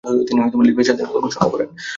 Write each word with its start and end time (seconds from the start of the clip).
তিনি 0.27 0.39
লিবিয়ার 0.67 0.87
স্বাধীনতা 0.87 1.19
ঘোষণা 1.25 1.45
করেন। 1.51 1.67